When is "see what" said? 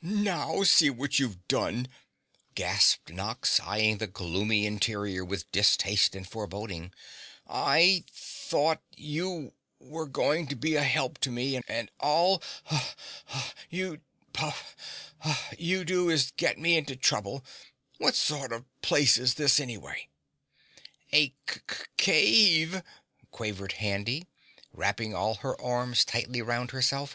0.62-1.18